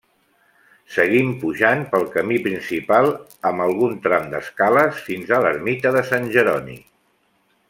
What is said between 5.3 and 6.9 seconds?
a l'ermita de Sant Jeroni.